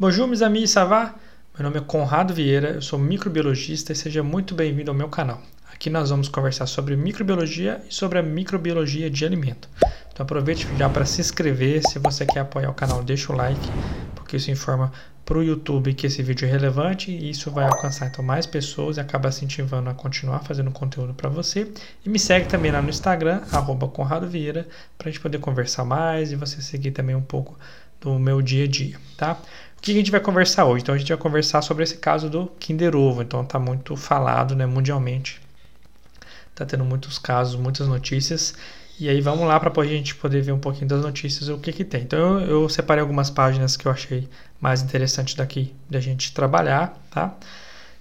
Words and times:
Bonjour, 0.00 0.28
meus 0.28 0.42
amigos, 0.42 0.70
ça 0.70 0.84
va? 0.84 1.12
Meu 1.58 1.64
nome 1.64 1.78
é 1.78 1.80
Conrado 1.80 2.32
Vieira, 2.32 2.68
eu 2.68 2.80
sou 2.80 3.00
microbiologista 3.00 3.92
e 3.92 3.96
seja 3.96 4.22
muito 4.22 4.54
bem-vindo 4.54 4.92
ao 4.92 4.96
meu 4.96 5.08
canal. 5.08 5.42
Aqui 5.74 5.90
nós 5.90 6.10
vamos 6.10 6.28
conversar 6.28 6.66
sobre 6.66 6.94
microbiologia 6.94 7.82
e 7.90 7.92
sobre 7.92 8.16
a 8.20 8.22
microbiologia 8.22 9.10
de 9.10 9.24
alimento. 9.24 9.68
Então 10.12 10.22
aproveite 10.22 10.68
já 10.78 10.88
para 10.88 11.04
se 11.04 11.20
inscrever, 11.20 11.82
se 11.82 11.98
você 11.98 12.24
quer 12.24 12.40
apoiar 12.40 12.70
o 12.70 12.74
canal, 12.74 13.02
deixa 13.02 13.32
o 13.32 13.36
like, 13.36 13.68
porque 14.14 14.36
isso 14.36 14.52
informa 14.52 14.92
para 15.24 15.36
o 15.36 15.42
YouTube 15.42 15.92
que 15.94 16.06
esse 16.06 16.22
vídeo 16.22 16.46
é 16.46 16.50
relevante 16.50 17.10
e 17.10 17.30
isso 17.30 17.50
vai 17.50 17.66
alcançar 17.66 18.06
então 18.06 18.24
mais 18.24 18.46
pessoas 18.46 18.98
e 18.98 19.00
acaba 19.00 19.30
incentivando 19.30 19.90
a 19.90 19.94
continuar 19.94 20.44
fazendo 20.44 20.70
conteúdo 20.70 21.12
para 21.12 21.28
você. 21.28 21.72
E 22.06 22.08
me 22.08 22.20
segue 22.20 22.46
também 22.46 22.70
lá 22.70 22.80
no 22.80 22.88
Instagram, 22.88 23.40
Conrado 23.92 24.28
Vieira, 24.28 24.68
para 24.96 25.08
a 25.08 25.10
gente 25.10 25.20
poder 25.20 25.38
conversar 25.38 25.84
mais 25.84 26.30
e 26.30 26.36
você 26.36 26.62
seguir 26.62 26.92
também 26.92 27.16
um 27.16 27.20
pouco 27.20 27.58
do 28.00 28.16
meu 28.18 28.40
dia 28.40 28.64
a 28.64 28.68
dia, 28.68 28.96
tá? 29.16 29.36
O 29.78 29.80
que 29.80 29.92
a 29.92 29.94
gente 29.94 30.10
vai 30.10 30.20
conversar 30.20 30.64
hoje? 30.64 30.82
Então 30.82 30.94
a 30.94 30.98
gente 30.98 31.08
vai 31.08 31.16
conversar 31.16 31.62
sobre 31.62 31.84
esse 31.84 31.96
caso 31.96 32.28
do 32.28 32.48
Kinder 32.58 32.96
Ovo. 32.96 33.22
Então 33.22 33.42
está 33.42 33.58
muito 33.58 33.96
falado, 33.96 34.54
né, 34.54 34.66
mundialmente. 34.66 35.40
Está 36.50 36.66
tendo 36.66 36.84
muitos 36.84 37.18
casos, 37.18 37.54
muitas 37.54 37.86
notícias. 37.86 38.54
E 38.98 39.08
aí 39.08 39.20
vamos 39.20 39.46
lá 39.46 39.58
para 39.60 39.72
a 39.80 39.86
gente 39.86 40.16
poder 40.16 40.42
ver 40.42 40.50
um 40.50 40.58
pouquinho 40.58 40.88
das 40.88 41.00
notícias, 41.00 41.48
o 41.48 41.58
que 41.58 41.72
que 41.72 41.84
tem. 41.84 42.02
Então 42.02 42.40
eu, 42.40 42.62
eu 42.62 42.68
separei 42.68 43.00
algumas 43.00 43.30
páginas 43.30 43.76
que 43.76 43.86
eu 43.86 43.92
achei 43.92 44.28
mais 44.60 44.82
interessantes 44.82 45.34
daqui 45.36 45.72
da 45.88 46.00
gente 46.00 46.32
trabalhar, 46.32 47.00
tá? 47.08 47.36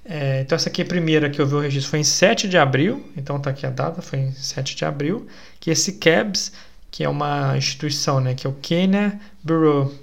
É, 0.03 0.41
então 0.41 0.55
essa 0.55 0.69
aqui 0.69 0.81
a 0.81 0.85
primeira 0.85 1.29
que 1.29 1.39
eu 1.39 1.45
vi 1.45 1.53
o 1.53 1.59
registro 1.59 1.91
foi 1.91 1.99
em 1.99 2.03
7 2.03 2.47
de 2.47 2.57
abril, 2.57 3.05
então 3.15 3.39
tá 3.39 3.51
aqui 3.51 3.65
a 3.67 3.69
data, 3.69 4.01
foi 4.01 4.19
em 4.19 4.31
7 4.31 4.75
de 4.75 4.85
abril, 4.85 5.27
que 5.59 5.69
esse 5.69 5.93
CABS, 5.93 6.53
que 6.89 7.03
é 7.03 7.09
uma 7.09 7.55
instituição, 7.55 8.19
né, 8.19 8.33
que 8.33 8.47
é 8.47 8.49
o 8.49 8.53
Kenya 8.53 9.19
Bureau 9.43 9.93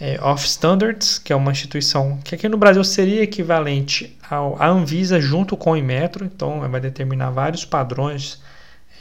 é, 0.00 0.18
of 0.24 0.44
Standards, 0.46 1.18
que 1.18 1.32
é 1.32 1.36
uma 1.36 1.52
instituição 1.52 2.18
que 2.24 2.34
aqui 2.34 2.48
no 2.48 2.56
Brasil 2.56 2.82
seria 2.82 3.22
equivalente 3.22 4.16
à 4.22 4.66
Anvisa 4.66 5.20
junto 5.20 5.56
com 5.56 5.72
o 5.72 5.76
Inmetro, 5.76 6.24
então 6.24 6.60
vai 6.60 6.80
determinar 6.80 7.30
vários 7.30 7.66
padrões 7.66 8.40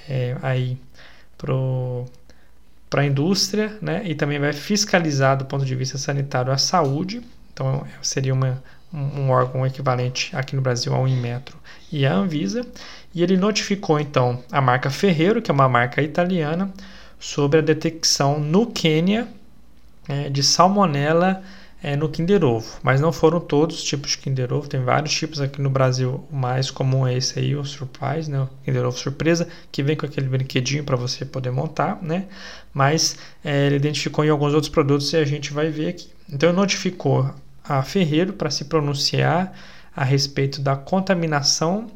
é, 0.09 0.35
aí 0.41 0.77
para 2.89 3.01
a 3.01 3.05
indústria, 3.05 3.77
né? 3.81 4.01
E 4.03 4.13
também 4.13 4.39
vai 4.39 4.51
fiscalizar 4.51 5.37
do 5.37 5.45
ponto 5.45 5.63
de 5.63 5.73
vista 5.73 5.97
sanitário 5.97 6.51
a 6.51 6.57
saúde, 6.57 7.21
então 7.53 7.85
seria 8.01 8.33
uma, 8.33 8.61
um, 8.93 9.21
um 9.21 9.29
órgão 9.29 9.65
equivalente 9.65 10.35
aqui 10.35 10.53
no 10.53 10.61
Brasil 10.61 10.93
ao 10.93 11.07
Inmetro 11.07 11.57
e 11.89 12.05
à 12.05 12.13
Anvisa, 12.13 12.65
e 13.15 13.23
ele 13.23 13.37
notificou 13.37 13.99
então 14.01 14.43
a 14.51 14.59
marca 14.59 14.89
Ferreiro, 14.89 15.41
que 15.41 15.49
é 15.49 15.53
uma 15.53 15.69
marca 15.69 16.01
italiana, 16.01 16.73
sobre 17.17 17.59
a 17.59 17.61
detecção 17.61 18.39
no 18.39 18.67
Quênia 18.67 19.27
é, 20.09 20.29
de 20.29 20.43
salmonela 20.43 21.41
é, 21.81 21.95
no 21.95 22.09
Kinder 22.09 22.43
Ovo, 22.43 22.67
mas 22.83 22.99
não 22.99 23.13
foram 23.13 23.39
todos 23.39 23.77
os 23.77 23.83
tipos 23.83 24.11
de 24.11 24.17
Kinder 24.17 24.51
Ovo, 24.51 24.67
tem 24.67 24.83
vários 24.83 25.13
tipos 25.13 25.39
aqui 25.39 25.61
no 25.61 25.69
Brasil, 25.69 26.27
o 26.29 26.35
mais 26.35 26.69
comum 26.69 27.07
é 27.07 27.15
esse 27.15 27.39
aí, 27.39 27.55
o 27.55 27.63
Surprise, 27.63 28.29
né, 28.29 28.41
o 28.41 28.49
Kinder 28.65 28.85
Ovo 28.85 28.97
Surpresa, 28.97 29.47
que 29.71 29.81
vem 29.81 29.95
com 29.95 30.05
aquele 30.05 30.27
brinquedinho 30.27 30.83
para 30.83 30.97
você 30.97 31.23
poder 31.23 31.51
montar, 31.51 31.99
né, 32.01 32.25
mas 32.73 33.17
é, 33.43 33.67
ele 33.67 33.77
identificou 33.77 34.25
em 34.25 34.29
alguns 34.29 34.53
outros 34.53 34.69
produtos 34.71 35.13
e 35.13 35.17
a 35.17 35.23
gente 35.23 35.53
vai 35.53 35.69
ver 35.69 35.89
aqui. 35.89 36.09
Então 36.29 36.51
notificou 36.51 37.33
a 37.63 37.81
Ferreiro 37.81 38.33
para 38.33 38.49
se 38.49 38.65
pronunciar 38.65 39.53
a 39.95 40.03
respeito 40.03 40.61
da 40.61 40.75
contaminação 40.75 41.87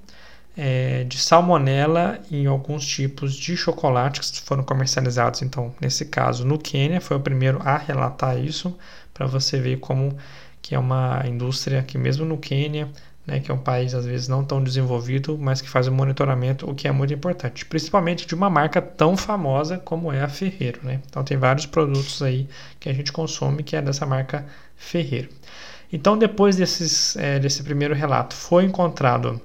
é, 0.55 1.03
de 1.03 1.17
salmonela 1.17 2.19
em 2.31 2.45
alguns 2.45 2.85
tipos 2.85 3.35
de 3.35 3.57
chocolate 3.57 4.21
que 4.21 4.41
foram 4.41 4.63
comercializados. 4.63 5.41
Então, 5.41 5.73
nesse 5.81 6.05
caso, 6.05 6.45
no 6.45 6.57
Quênia, 6.57 7.01
foi 7.01 7.17
o 7.17 7.19
primeiro 7.19 7.59
a 7.63 7.77
relatar 7.77 8.37
isso, 8.37 8.77
para 9.13 9.25
você 9.25 9.59
ver 9.59 9.79
como 9.79 10.15
que 10.61 10.75
é 10.75 10.79
uma 10.79 11.23
indústria 11.27 11.83
que 11.83 11.97
mesmo 11.97 12.25
no 12.25 12.37
Quênia, 12.37 12.89
né, 13.27 13.39
que 13.39 13.51
é 13.51 13.53
um 13.53 13.59
país 13.59 13.93
às 13.93 14.05
vezes 14.05 14.27
não 14.27 14.43
tão 14.43 14.63
desenvolvido, 14.63 15.37
mas 15.37 15.61
que 15.61 15.69
faz 15.69 15.87
o 15.87 15.91
monitoramento, 15.91 16.69
o 16.69 16.75
que 16.75 16.87
é 16.87 16.91
muito 16.91 17.13
importante, 17.13 17.65
principalmente 17.65 18.25
de 18.25 18.35
uma 18.35 18.49
marca 18.49 18.81
tão 18.81 19.17
famosa 19.17 19.77
como 19.77 20.11
é 20.11 20.21
a 20.21 20.29
Ferreiro. 20.29 20.79
Né? 20.83 21.01
Então, 21.09 21.23
tem 21.23 21.37
vários 21.37 21.65
produtos 21.65 22.21
aí 22.21 22.47
que 22.79 22.89
a 22.89 22.93
gente 22.93 23.11
consome 23.11 23.63
que 23.63 23.75
é 23.75 23.81
dessa 23.81 24.05
marca 24.05 24.45
Ferreiro. 24.75 25.29
Então, 25.91 26.17
depois 26.17 26.55
desses, 26.55 27.15
é, 27.17 27.39
desse 27.39 27.61
primeiro 27.63 27.93
relato, 27.93 28.35
foi 28.35 28.63
encontrado 28.65 29.39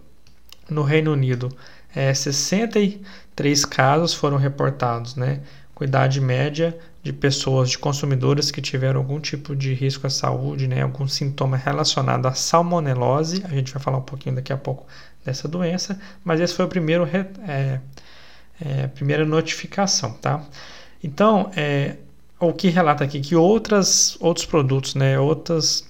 no 0.68 0.82
Reino 0.82 1.12
Unido, 1.12 1.48
é, 1.94 2.12
63 2.12 3.64
casos 3.64 4.14
foram 4.14 4.36
reportados, 4.36 5.16
né? 5.16 5.40
Com 5.74 5.84
idade 5.84 6.20
média 6.20 6.76
de 7.02 7.12
pessoas, 7.12 7.70
de 7.70 7.78
consumidores 7.78 8.50
que 8.50 8.60
tiveram 8.60 9.00
algum 9.00 9.20
tipo 9.20 9.54
de 9.54 9.72
risco 9.72 10.06
à 10.06 10.10
saúde, 10.10 10.66
né? 10.66 10.82
Algum 10.82 11.06
sintoma 11.08 11.56
relacionado 11.56 12.26
à 12.26 12.34
salmonelose. 12.34 13.42
A 13.44 13.48
gente 13.48 13.72
vai 13.72 13.82
falar 13.82 13.98
um 13.98 14.02
pouquinho 14.02 14.34
daqui 14.34 14.52
a 14.52 14.56
pouco 14.56 14.86
dessa 15.24 15.48
doença, 15.48 15.98
mas 16.24 16.40
esse 16.40 16.54
foi 16.54 16.64
o 16.64 16.68
primeiro 16.68 17.08
é, 17.46 17.80
é, 18.60 18.86
primeira 18.88 19.24
notificação, 19.24 20.12
tá? 20.14 20.42
Então, 21.02 21.50
é, 21.56 21.96
o 22.40 22.52
que 22.52 22.68
relata 22.68 23.04
aqui 23.04 23.20
que 23.20 23.34
outras, 23.36 24.16
outros 24.20 24.46
produtos, 24.46 24.94
né, 24.94 25.18
outras 25.18 25.88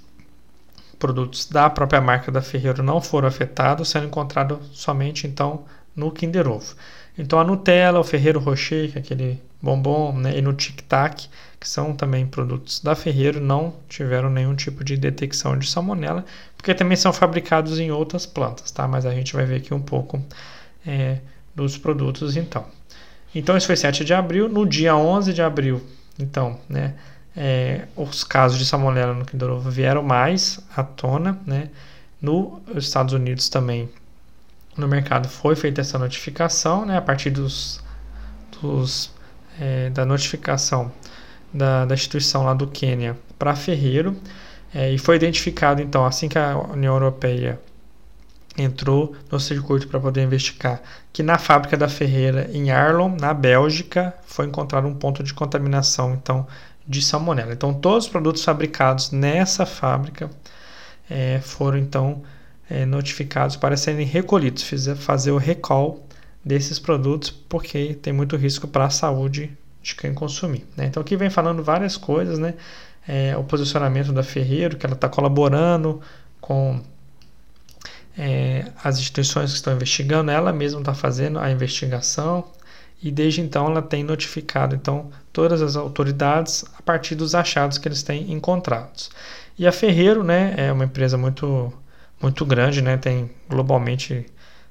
produtos 0.98 1.47
da 1.47 1.70
própria 1.70 2.00
marca 2.00 2.31
da 2.31 2.42
Ferreiro 2.42 2.82
não 2.82 3.00
foram 3.00 3.28
afetados, 3.28 3.88
sendo 3.88 4.06
encontrado 4.06 4.60
somente 4.72 5.26
então 5.26 5.64
no 5.94 6.10
Kinder 6.10 6.48
Ovo. 6.48 6.75
Então 7.16 7.38
a 7.38 7.44
Nutella, 7.44 7.98
o 7.98 8.04
Ferreiro 8.04 8.38
Rocher, 8.38 8.92
que 8.92 8.98
é 8.98 9.00
aquele 9.00 9.42
bombom, 9.60 10.16
né, 10.16 10.38
e 10.38 10.41
no 10.41 10.53
Tic 10.53 10.82
Tac, 10.82 11.26
que 11.58 11.69
são 11.69 11.92
também 11.92 12.25
produtos 12.26 12.81
da 12.81 12.94
Ferreiro, 12.94 13.41
não 13.41 13.75
tiveram 13.88 14.31
nenhum 14.31 14.54
tipo 14.54 14.84
de 14.84 14.97
detecção 14.97 15.58
de 15.58 15.69
salmonela, 15.69 16.25
porque 16.56 16.72
também 16.75 16.97
são 16.97 17.12
fabricados 17.12 17.81
em 17.81 17.91
outras 17.91 18.25
plantas, 18.25 18.70
tá? 18.70 18.87
Mas 18.87 19.04
a 19.04 19.10
gente 19.10 19.34
vai 19.34 19.44
ver 19.44 19.56
aqui 19.56 19.75
um 19.75 19.81
pouco 19.81 20.22
é, 20.87 21.19
dos 21.54 21.76
produtos 21.76 22.37
então. 22.37 22.64
Então 23.34 23.56
isso 23.56 23.66
foi 23.66 23.76
7 23.76 24.04
de 24.04 24.14
abril, 24.14 24.48
no 24.48 24.64
dia 24.64 24.97
11 24.97 25.34
de 25.34 25.42
abril, 25.42 25.82
então, 26.19 26.58
né, 26.69 26.94
é, 27.41 27.87
os 27.94 28.25
casos 28.25 28.59
de 28.59 28.66
salmonela 28.66 29.15
no 29.15 29.25
Kinder 29.25 29.49
Ovo 29.49 29.71
vieram 29.71 30.03
mais 30.03 30.59
à 30.76 30.82
tona, 30.82 31.38
né? 31.47 31.71
Nos 32.21 32.84
Estados 32.84 33.15
Unidos 33.15 33.49
também, 33.49 33.88
no 34.76 34.88
mercado 34.88 35.28
foi 35.28 35.54
feita 35.54 35.81
essa 35.81 35.97
notificação, 36.00 36.84
né? 36.84 36.99
A 36.99 37.00
partir 37.00 37.31
dos, 37.31 37.81
dos 38.60 39.12
é, 39.60 39.88
da 39.91 40.04
notificação 40.04 40.91
da, 41.54 41.84
da 41.84 41.94
instituição 41.94 42.43
lá 42.43 42.54
do 42.54 42.66
Quênia 42.66 43.16
para 43.38 43.55
Ferreiro 43.55 44.16
é, 44.75 44.91
e 44.93 44.99
foi 44.99 45.15
identificado 45.15 45.81
então 45.81 46.05
assim 46.05 46.28
que 46.28 46.38
a 46.38 46.59
União 46.59 46.94
Europeia 46.94 47.60
entrou 48.56 49.15
no 49.31 49.38
circuito 49.38 49.87
para 49.87 50.00
poder 50.00 50.25
investigar 50.25 50.82
que 51.12 51.22
na 51.22 51.38
fábrica 51.38 51.76
da 51.76 51.88
Ferreira 51.88 52.50
em 52.53 52.72
Arlon, 52.72 53.15
na 53.20 53.32
Bélgica, 53.32 54.12
foi 54.26 54.47
encontrado 54.47 54.88
um 54.88 54.94
ponto 54.94 55.22
de 55.22 55.32
contaminação 55.32 56.15
então 56.15 56.44
de 56.88 57.03
salmonela. 57.03 57.53
Então, 57.53 57.75
todos 57.75 58.06
os 58.06 58.10
produtos 58.10 58.43
fabricados 58.43 59.10
nessa 59.10 59.66
fábrica 59.66 60.31
é, 61.09 61.38
foram 61.41 61.76
então 61.76 62.22
é, 62.69 62.87
notificados 62.87 63.56
para 63.56 63.76
serem 63.76 64.06
recolhidos, 64.06 64.65
fazer 64.97 65.31
o 65.31 65.37
recall 65.37 66.03
desses 66.43 66.78
produtos, 66.78 67.31
porque 67.31 67.94
tem 68.00 68.12
muito 68.12 68.37
risco 68.37 68.66
para 68.66 68.87
a 68.87 68.91
saúde 68.91 69.56
de 69.82 69.94
quem 69.94 70.15
consumir. 70.15 70.66
Né? 70.76 70.87
Então, 70.87 71.00
aqui 71.00 71.15
vem 71.16 71.28
falando 71.28 71.62
várias 71.62 71.97
coisas, 71.97 72.38
né? 72.38 72.54
É, 73.06 73.37
o 73.37 73.44
posicionamento 73.44 74.12
da 74.12 74.22
Ferreiro, 74.22 74.76
que 74.76 74.84
ela 74.84 74.94
está 74.94 75.09
colaborando 75.09 76.00
com 76.41 76.82
é, 78.16 78.66
as 78.82 78.99
instituições 78.99 79.50
que 79.50 79.56
estão 79.56 79.72
investigando, 79.72 80.31
ela 80.31 80.53
mesma 80.53 80.81
está 80.81 80.93
fazendo 80.93 81.38
a 81.38 81.50
investigação, 81.50 82.44
e 83.03 83.10
desde 83.10 83.41
então 83.41 83.66
ela 83.66 83.82
tem 83.82 84.03
notificado 84.03 84.75
então 84.75 85.10
todas 85.32 85.62
as 85.62 85.76
autoridades 85.76 86.64
a 86.78 86.82
partir 86.82 87.14
dos 87.14 87.34
achados 87.34 87.78
que 87.78 87.88
eles 87.88 88.03
têm 88.03 88.32
encontrados. 88.32 89.10
E 89.59 89.66
a 89.66 89.72
Ferreiro, 89.72 90.22
né, 90.25 90.54
é 90.56 90.72
uma 90.72 90.84
empresa 90.84 91.17
muito 91.17 91.72
muito 92.20 92.44
grande, 92.44 92.82
né, 92.82 92.96
tem 92.96 93.31
globalmente 93.49 94.26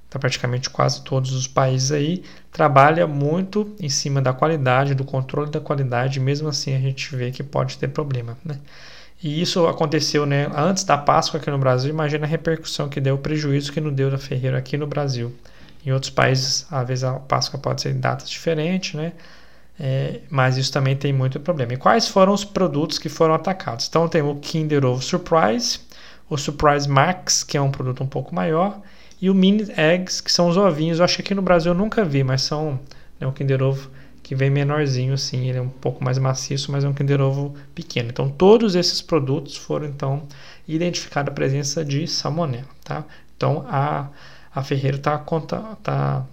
tá 0.09 0.17
praticamente 0.19 0.69
quase 0.69 1.01
todos 1.03 1.33
os 1.33 1.47
países 1.47 1.91
aí, 1.91 2.23
trabalha 2.51 3.05
muito 3.05 3.75
em 3.79 3.89
cima 3.89 4.21
da 4.21 4.33
qualidade, 4.33 4.95
do 4.95 5.03
controle 5.03 5.51
da 5.51 5.59
qualidade, 5.59 6.19
mesmo 6.19 6.47
assim 6.47 6.75
a 6.75 6.79
gente 6.79 7.13
vê 7.15 7.31
que 7.31 7.43
pode 7.43 7.77
ter 7.77 7.89
problema, 7.89 8.37
né? 8.43 8.57
E 9.21 9.41
isso 9.41 9.65
aconteceu, 9.65 10.25
né, 10.25 10.47
antes 10.55 10.83
da 10.83 10.97
Páscoa 10.97 11.39
aqui 11.39 11.49
no 11.49 11.57
Brasil, 11.57 11.89
imagina 11.89 12.25
a 12.25 12.29
repercussão 12.29 12.87
que 12.87 13.01
deu, 13.01 13.15
o 13.15 13.17
prejuízo 13.17 13.73
que 13.73 13.81
não 13.81 13.91
deu 13.91 14.11
da 14.11 14.17
Ferreiro 14.17 14.55
aqui 14.55 14.77
no 14.77 14.85
Brasil. 14.85 15.33
Em 15.87 15.91
outros 15.93 16.09
países, 16.09 16.67
às 16.69 16.85
vezes 16.85 17.05
a 17.05 17.13
Páscoa 17.13 17.57
pode 17.57 17.81
ser 17.81 17.95
em 17.95 17.99
datas 18.01 18.29
diferentes, 18.29 18.93
né? 18.93 19.13
É, 19.79 20.19
mas 20.29 20.57
isso 20.57 20.69
também 20.69 20.97
tem 20.97 21.13
muito 21.13 21.39
problema. 21.39 21.75
E 21.75 21.77
quais 21.77 22.09
foram 22.09 22.33
os 22.33 22.43
produtos 22.43 22.99
que 22.99 23.07
foram 23.07 23.33
atacados? 23.33 23.87
Então 23.87 24.05
tem 24.09 24.21
o 24.21 24.35
Kinder 24.35 24.83
Ovo 24.83 25.01
Surprise, 25.01 25.79
o 26.29 26.37
Surprise 26.37 26.89
Max, 26.89 27.41
que 27.41 27.55
é 27.55 27.61
um 27.61 27.71
produto 27.71 28.03
um 28.03 28.07
pouco 28.07 28.35
maior, 28.35 28.81
e 29.21 29.29
o 29.29 29.33
Mini 29.33 29.65
Eggs, 29.77 30.21
que 30.21 30.29
são 30.29 30.49
os 30.49 30.57
ovinhos. 30.57 30.99
Eu 30.99 31.05
acho 31.05 31.15
que 31.15 31.21
aqui 31.21 31.33
no 31.33 31.41
Brasil 31.41 31.71
eu 31.71 31.77
nunca 31.77 32.03
vi, 32.03 32.21
mas 32.21 32.41
são 32.41 32.77
né, 33.17 33.25
o 33.25 33.31
Kinder 33.31 33.63
Ovo 33.63 33.89
que 34.21 34.35
vem 34.35 34.49
menorzinho 34.49 35.13
assim, 35.13 35.47
ele 35.47 35.57
é 35.57 35.61
um 35.61 35.69
pouco 35.69 36.03
mais 36.03 36.17
maciço, 36.17 36.69
mas 36.69 36.83
é 36.83 36.89
um 36.89 36.93
Kinder 36.93 37.21
Ovo 37.21 37.55
pequeno. 37.73 38.09
Então 38.09 38.29
todos 38.29 38.75
esses 38.75 39.01
produtos 39.01 39.55
foram 39.55 39.85
então 39.85 40.23
identificados 40.67 41.31
a 41.31 41.33
presença 41.33 41.85
de 41.85 42.05
salmonela, 42.09 42.67
tá? 42.83 43.05
Então 43.37 43.65
a, 43.69 44.09
a 44.57 44.63
Ferreira 44.63 44.97
está 44.97 45.23
tá 45.83 46.25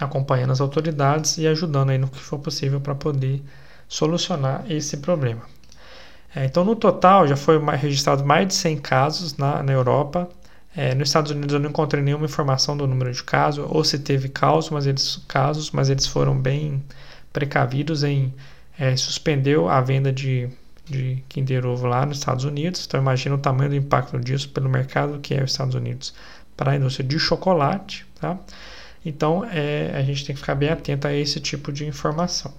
acompanhando 0.00 0.50
as 0.50 0.60
autoridades 0.60 1.38
e 1.38 1.46
ajudando 1.46 1.90
aí 1.90 1.98
no 1.98 2.08
que 2.08 2.18
for 2.18 2.40
possível 2.40 2.80
para 2.80 2.96
poder 2.96 3.40
solucionar 3.88 4.64
esse 4.68 4.96
problema. 4.96 5.42
É, 6.34 6.44
então 6.44 6.64
no 6.64 6.74
total 6.74 7.28
já 7.28 7.36
foi 7.36 7.58
registrado 7.76 8.24
mais 8.24 8.48
de 8.48 8.54
100 8.54 8.78
casos 8.78 9.36
na, 9.36 9.62
na 9.62 9.72
Europa. 9.72 10.28
É, 10.76 10.96
nos 10.96 11.08
Estados 11.08 11.30
Unidos 11.30 11.54
eu 11.54 11.60
não 11.60 11.70
encontrei 11.70 12.02
nenhuma 12.02 12.26
informação 12.26 12.76
do 12.76 12.88
número 12.88 13.12
de 13.12 13.22
casos 13.22 13.64
ou 13.68 13.84
se 13.84 14.00
teve 14.00 14.28
casos, 14.28 14.70
mas 14.70 14.86
eles, 14.86 15.22
casos, 15.28 15.70
mas 15.70 15.88
eles 15.88 16.06
foram 16.06 16.36
bem 16.36 16.82
precavidos 17.32 18.02
em 18.02 18.34
é, 18.76 18.96
suspender 18.96 19.58
a 19.68 19.80
venda 19.80 20.12
de, 20.12 20.48
de 20.84 21.22
Kinder 21.28 21.64
Ovo 21.66 21.86
lá 21.86 22.04
nos 22.04 22.18
Estados 22.18 22.44
Unidos. 22.44 22.84
Então 22.84 23.00
imagina 23.00 23.36
o 23.36 23.38
tamanho 23.38 23.70
do 23.70 23.76
impacto 23.76 24.18
disso 24.18 24.48
pelo 24.48 24.68
mercado 24.68 25.20
que 25.20 25.34
é 25.34 25.42
os 25.42 25.52
Estados 25.52 25.76
Unidos 25.76 26.12
para 26.58 26.72
a 26.72 26.76
indústria 26.76 27.08
de 27.08 27.18
chocolate. 27.18 28.04
Tá? 28.20 28.36
Então 29.06 29.44
é, 29.44 29.92
a 29.94 30.02
gente 30.02 30.26
tem 30.26 30.34
que 30.34 30.40
ficar 30.40 30.56
bem 30.56 30.68
atento 30.68 31.06
a 31.06 31.14
esse 31.14 31.40
tipo 31.40 31.72
de 31.72 31.86
informação. 31.86 32.52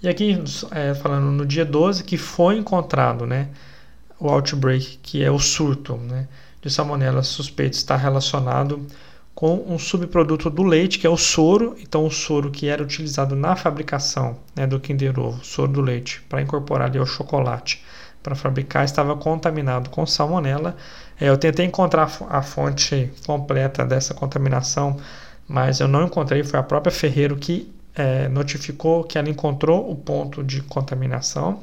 E 0.00 0.08
aqui 0.08 0.42
é, 0.70 0.94
falando 0.94 1.30
no 1.30 1.44
dia 1.44 1.64
12 1.64 2.04
que 2.04 2.16
foi 2.16 2.56
encontrado 2.56 3.26
né, 3.26 3.48
o 4.18 4.28
outbreak, 4.28 4.98
que 5.02 5.22
é 5.22 5.30
o 5.30 5.38
surto 5.38 5.96
né, 5.96 6.28
de 6.62 6.70
salmonela 6.70 7.22
suspeito 7.22 7.76
está 7.76 7.96
relacionado 7.96 8.86
com 9.34 9.64
um 9.66 9.78
subproduto 9.78 10.48
do 10.50 10.62
leite, 10.62 10.98
que 10.98 11.06
é 11.06 11.10
o 11.10 11.16
soro. 11.16 11.74
Então, 11.80 12.04
o 12.04 12.10
soro 12.10 12.50
que 12.50 12.68
era 12.68 12.82
utilizado 12.82 13.34
na 13.34 13.56
fabricação 13.56 14.38
né, 14.54 14.66
do 14.66 14.78
Kinder 14.78 15.18
Ovo, 15.18 15.44
soro 15.44 15.72
do 15.72 15.80
leite, 15.80 16.22
para 16.28 16.42
incorporar 16.42 16.88
ali 16.88 16.98
ao 16.98 17.06
chocolate 17.06 17.82
para 18.22 18.36
fabricar, 18.36 18.84
estava 18.84 19.16
contaminado 19.16 19.90
com 19.90 20.06
salmonela. 20.06 20.76
É, 21.22 21.28
eu 21.28 21.38
tentei 21.38 21.64
encontrar 21.64 22.10
a 22.30 22.42
fonte 22.42 23.08
completa 23.24 23.86
dessa 23.86 24.12
contaminação, 24.12 24.96
mas 25.46 25.78
eu 25.78 25.86
não 25.86 26.04
encontrei. 26.04 26.42
Foi 26.42 26.58
a 26.58 26.64
própria 26.64 26.90
Ferreiro 26.90 27.36
que 27.36 27.72
é, 27.94 28.26
notificou 28.28 29.04
que 29.04 29.16
ela 29.16 29.30
encontrou 29.30 29.88
o 29.88 29.94
ponto 29.94 30.42
de 30.42 30.60
contaminação 30.62 31.62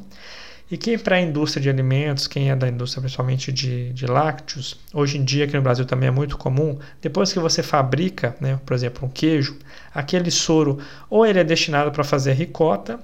e 0.72 0.78
quem 0.78 0.98
para 1.00 1.16
a 1.16 1.22
indústria 1.22 1.62
de 1.62 1.70
alimentos, 1.70 2.28
quem 2.28 2.52
é 2.52 2.56
da 2.56 2.68
indústria 2.70 3.02
principalmente 3.02 3.52
de, 3.52 3.92
de 3.92 4.06
lácteos, 4.06 4.80
hoje 4.94 5.18
em 5.18 5.24
dia 5.24 5.46
aqui 5.46 5.56
no 5.56 5.64
Brasil 5.64 5.84
também 5.84 6.08
é 6.08 6.12
muito 6.12 6.38
comum, 6.38 6.78
depois 7.02 7.34
que 7.34 7.40
você 7.40 7.64
fabrica, 7.64 8.36
né, 8.40 8.60
por 8.64 8.76
exemplo, 8.76 9.08
um 9.08 9.10
queijo, 9.10 9.58
aquele 9.92 10.30
soro 10.30 10.78
ou 11.10 11.26
ele 11.26 11.40
é 11.40 11.44
destinado 11.44 11.92
para 11.92 12.04
fazer 12.04 12.34
ricota, 12.34 13.00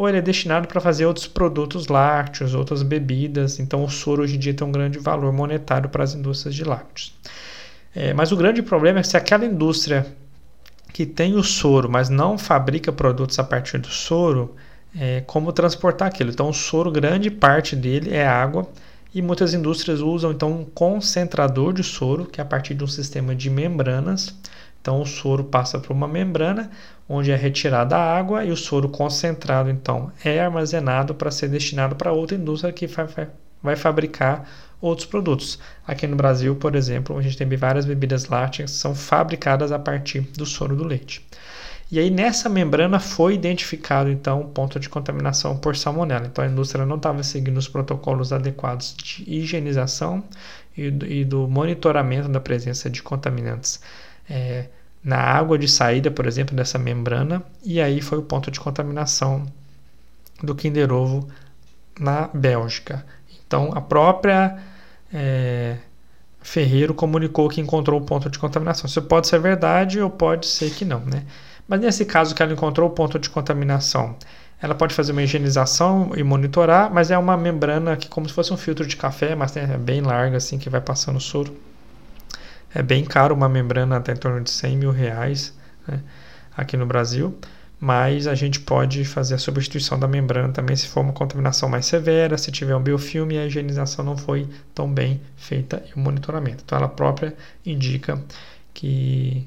ou 0.00 0.08
ele 0.08 0.16
é 0.16 0.22
destinado 0.22 0.66
para 0.66 0.80
fazer 0.80 1.04
outros 1.04 1.26
produtos 1.26 1.88
lácteos, 1.88 2.54
outras 2.54 2.82
bebidas. 2.82 3.60
Então 3.60 3.84
o 3.84 3.90
soro 3.90 4.22
hoje 4.22 4.36
em 4.36 4.38
dia 4.38 4.54
tem 4.54 4.66
um 4.66 4.72
grande 4.72 4.98
valor 4.98 5.30
monetário 5.30 5.90
para 5.90 6.02
as 6.02 6.14
indústrias 6.14 6.54
de 6.54 6.64
lácteos. 6.64 7.14
É, 7.94 8.14
mas 8.14 8.32
o 8.32 8.36
grande 8.36 8.62
problema 8.62 9.00
é 9.00 9.02
que 9.02 9.08
se 9.08 9.18
aquela 9.18 9.44
indústria 9.44 10.06
que 10.90 11.04
tem 11.04 11.34
o 11.34 11.44
soro, 11.44 11.86
mas 11.86 12.08
não 12.08 12.38
fabrica 12.38 12.90
produtos 12.90 13.38
a 13.38 13.44
partir 13.44 13.76
do 13.76 13.88
soro, 13.88 14.56
é, 14.98 15.20
como 15.26 15.52
transportar 15.52 16.08
aquilo. 16.08 16.30
Então, 16.30 16.48
o 16.48 16.54
soro, 16.54 16.90
grande 16.90 17.30
parte 17.30 17.76
dele 17.76 18.14
é 18.14 18.26
água 18.26 18.66
e 19.14 19.20
muitas 19.20 19.52
indústrias 19.52 20.00
usam 20.00 20.32
então 20.32 20.50
um 20.50 20.64
concentrador 20.64 21.74
de 21.74 21.84
soro, 21.84 22.24
que 22.24 22.40
é 22.40 22.42
a 22.42 22.46
partir 22.46 22.72
de 22.72 22.82
um 22.82 22.88
sistema 22.88 23.34
de 23.34 23.50
membranas. 23.50 24.34
Então, 24.80 25.00
o 25.00 25.06
soro 25.06 25.44
passa 25.44 25.78
por 25.78 25.92
uma 25.92 26.08
membrana 26.08 26.70
onde 27.12 27.32
é 27.32 27.36
retirada 27.36 27.96
a 27.96 28.16
água 28.16 28.44
e 28.44 28.52
o 28.52 28.56
soro 28.56 28.88
concentrado 28.88 29.68
então 29.68 30.12
é 30.24 30.40
armazenado 30.40 31.12
para 31.12 31.28
ser 31.32 31.48
destinado 31.48 31.96
para 31.96 32.12
outra 32.12 32.36
indústria 32.36 32.72
que 32.72 32.86
vai, 32.86 33.28
vai, 33.60 33.74
fabricar 33.74 34.48
outros 34.80 35.08
produtos. 35.08 35.58
Aqui 35.84 36.06
no 36.06 36.14
Brasil, 36.14 36.54
por 36.54 36.76
exemplo, 36.76 37.18
a 37.18 37.22
gente 37.22 37.36
tem 37.36 37.48
várias 37.56 37.84
bebidas 37.84 38.26
lácteas 38.26 38.70
que 38.70 38.76
são 38.76 38.94
fabricadas 38.94 39.72
a 39.72 39.78
partir 39.78 40.20
do 40.20 40.46
soro 40.46 40.76
do 40.76 40.84
leite. 40.84 41.26
E 41.90 41.98
aí 41.98 42.08
nessa 42.08 42.48
membrana 42.48 43.00
foi 43.00 43.34
identificado 43.34 44.08
então 44.08 44.42
o 44.42 44.48
ponto 44.48 44.78
de 44.78 44.88
contaminação 44.88 45.56
por 45.56 45.76
salmonela. 45.76 46.26
Então 46.26 46.44
a 46.44 46.46
indústria 46.46 46.86
não 46.86 46.94
estava 46.94 47.24
seguindo 47.24 47.56
os 47.56 47.66
protocolos 47.66 48.32
adequados 48.32 48.94
de 48.96 49.24
higienização 49.26 50.22
e 50.76 50.88
do, 50.88 51.04
e 51.04 51.24
do 51.24 51.48
monitoramento 51.48 52.28
da 52.28 52.38
presença 52.38 52.88
de 52.88 53.02
contaminantes 53.02 53.80
é, 54.30 54.66
na 55.02 55.18
água 55.18 55.58
de 55.58 55.66
saída, 55.66 56.10
por 56.10 56.26
exemplo, 56.26 56.54
dessa 56.54 56.78
membrana. 56.78 57.42
E 57.64 57.80
aí 57.80 58.00
foi 58.00 58.18
o 58.18 58.22
ponto 58.22 58.50
de 58.50 58.60
contaminação 58.60 59.46
do 60.42 60.54
Kinder 60.54 60.92
Ovo 60.92 61.28
na 61.98 62.30
Bélgica. 62.32 63.04
Então 63.46 63.72
a 63.74 63.80
própria 63.80 64.58
é, 65.12 65.76
Ferreiro 66.40 66.94
comunicou 66.94 67.48
que 67.48 67.60
encontrou 67.60 68.00
o 68.00 68.04
ponto 68.04 68.30
de 68.30 68.38
contaminação. 68.38 68.86
Isso 68.86 69.02
pode 69.02 69.26
ser 69.26 69.40
verdade 69.40 70.00
ou 70.00 70.08
pode 70.08 70.46
ser 70.46 70.70
que 70.70 70.84
não, 70.84 71.00
né? 71.00 71.24
Mas 71.68 71.80
nesse 71.80 72.04
caso 72.04 72.34
que 72.34 72.42
ela 72.42 72.52
encontrou 72.52 72.88
o 72.88 72.92
ponto 72.92 73.18
de 73.18 73.28
contaminação, 73.28 74.16
ela 74.60 74.74
pode 74.74 74.94
fazer 74.94 75.12
uma 75.12 75.22
higienização 75.22 76.12
e 76.16 76.22
monitorar, 76.22 76.92
mas 76.92 77.10
é 77.10 77.16
uma 77.16 77.36
membrana 77.36 77.96
que 77.96 78.08
como 78.08 78.28
se 78.28 78.34
fosse 78.34 78.52
um 78.52 78.56
filtro 78.56 78.86
de 78.86 78.96
café, 78.96 79.34
mas 79.34 79.56
é 79.56 79.78
bem 79.78 80.00
larga 80.00 80.36
assim 80.36 80.58
que 80.58 80.68
vai 80.68 80.80
passando 80.80 81.16
o 81.16 81.20
soro. 81.20 81.54
É 82.74 82.82
bem 82.82 83.04
caro 83.04 83.34
uma 83.34 83.48
membrana 83.48 83.96
até 83.96 84.12
em 84.12 84.16
torno 84.16 84.40
de 84.42 84.50
100 84.50 84.76
mil 84.76 84.90
reais 84.90 85.52
né, 85.86 86.00
aqui 86.56 86.76
no 86.76 86.86
Brasil, 86.86 87.36
mas 87.80 88.26
a 88.26 88.34
gente 88.34 88.60
pode 88.60 89.04
fazer 89.04 89.34
a 89.34 89.38
substituição 89.38 89.98
da 89.98 90.06
membrana 90.06 90.52
também 90.52 90.76
se 90.76 90.86
for 90.86 91.00
uma 91.00 91.12
contaminação 91.12 91.68
mais 91.68 91.86
severa, 91.86 92.38
se 92.38 92.52
tiver 92.52 92.76
um 92.76 92.82
biofilme 92.82 93.34
e 93.34 93.38
a 93.38 93.46
higienização 93.46 94.04
não 94.04 94.16
foi 94.16 94.48
tão 94.74 94.92
bem 94.92 95.20
feita 95.36 95.82
e 95.88 95.98
o 95.98 96.02
monitoramento. 96.02 96.62
Então 96.64 96.78
ela 96.78 96.88
própria 96.88 97.34
indica 97.64 98.22
que 98.74 99.46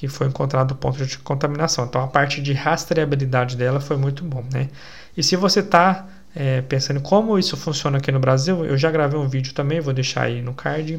que 0.00 0.08
foi 0.08 0.28
encontrado 0.28 0.74
ponto 0.74 1.04
de 1.04 1.18
contaminação. 1.18 1.84
Então 1.84 2.02
a 2.02 2.06
parte 2.06 2.40
de 2.40 2.54
rastreabilidade 2.54 3.54
dela 3.54 3.80
foi 3.80 3.98
muito 3.98 4.24
bom, 4.24 4.42
né? 4.50 4.70
E 5.14 5.22
se 5.22 5.36
você 5.36 5.60
está 5.60 6.08
é, 6.34 6.62
pensando 6.62 7.02
como 7.02 7.38
isso 7.38 7.54
funciona 7.54 7.98
aqui 7.98 8.10
no 8.10 8.18
Brasil, 8.18 8.64
eu 8.64 8.78
já 8.78 8.90
gravei 8.90 9.20
um 9.20 9.28
vídeo 9.28 9.52
também, 9.52 9.78
vou 9.78 9.92
deixar 9.92 10.22
aí 10.22 10.40
no 10.40 10.54
card, 10.54 10.98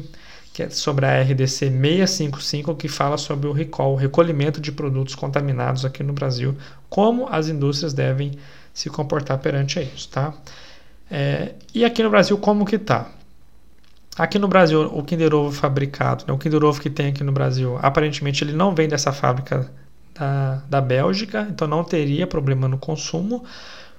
que 0.52 0.62
é 0.62 0.70
sobre 0.70 1.06
a 1.06 1.22
RDC 1.22 1.70
655, 1.70 2.74
que 2.74 2.88
fala 2.88 3.16
sobre 3.16 3.48
o 3.48 3.52
recall, 3.52 3.94
o 3.94 3.96
recolhimento 3.96 4.60
de 4.60 4.70
produtos 4.70 5.14
contaminados 5.14 5.84
aqui 5.84 6.02
no 6.02 6.12
Brasil, 6.12 6.54
como 6.90 7.26
as 7.28 7.48
indústrias 7.48 7.92
devem 7.92 8.32
se 8.74 8.90
comportar 8.90 9.38
perante 9.38 9.80
isso, 9.80 10.08
tá? 10.10 10.34
É, 11.10 11.54
e 11.74 11.84
aqui 11.84 12.02
no 12.02 12.10
Brasil, 12.10 12.36
como 12.38 12.64
que 12.64 12.78
tá? 12.78 13.10
Aqui 14.16 14.38
no 14.38 14.46
Brasil, 14.46 14.82
o 14.94 15.02
Kinder 15.02 15.34
Ovo 15.34 15.52
fabricado, 15.52 16.24
né, 16.26 16.34
o 16.34 16.38
Kinder 16.38 16.62
Ovo 16.62 16.80
que 16.80 16.90
tem 16.90 17.08
aqui 17.08 17.24
no 17.24 17.32
Brasil, 17.32 17.78
aparentemente 17.80 18.44
ele 18.44 18.52
não 18.52 18.74
vem 18.74 18.86
dessa 18.86 19.10
fábrica 19.10 19.70
da, 20.14 20.62
da 20.68 20.80
Bélgica, 20.82 21.48
então 21.50 21.66
não 21.66 21.82
teria 21.82 22.26
problema 22.26 22.68
no 22.68 22.76
consumo. 22.76 23.42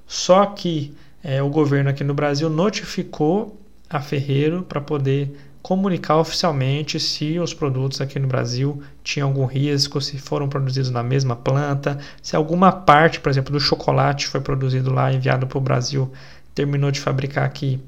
Só 0.06 0.46
que 0.46 0.96
é, 1.24 1.42
o 1.42 1.50
governo 1.50 1.90
aqui 1.90 2.04
no 2.04 2.14
Brasil 2.14 2.50
notificou 2.50 3.60
a 3.90 4.00
Ferreiro 4.00 4.64
para 4.64 4.82
poder 4.82 5.36
comunicar 5.64 6.18
oficialmente 6.18 7.00
se 7.00 7.40
os 7.40 7.54
produtos 7.54 8.02
aqui 8.02 8.20
no 8.20 8.28
Brasil 8.28 8.84
tinham 9.02 9.30
algum 9.30 9.46
risco, 9.46 10.02
se 10.02 10.18
foram 10.18 10.50
produzidos 10.50 10.92
na 10.92 11.02
mesma 11.02 11.38
planta, 11.38 11.98
se 12.22 12.36
alguma 12.36 12.70
parte, 12.70 13.22
por 13.22 13.30
exemplo, 13.30 13.54
do 13.54 13.62
chocolate 13.62 14.28
foi 14.28 14.42
produzido 14.42 14.94
lá, 14.94 15.12
enviado 15.14 15.48
para 15.48 15.58
o 15.58 15.62
Brasil, 15.62 16.12
terminou 16.54 16.92
de 16.92 17.00
fabricar 17.00 17.46
aqui 17.46 17.80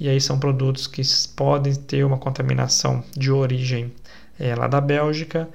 e 0.00 0.08
aí 0.08 0.18
são 0.18 0.38
produtos 0.38 0.86
que 0.86 1.02
podem 1.36 1.74
ter 1.74 2.02
uma 2.02 2.16
contaminação 2.16 3.04
de 3.14 3.30
origem 3.30 3.92
é, 4.40 4.54
lá 4.54 4.66
da 4.66 4.80
Bélgica. 4.80 5.46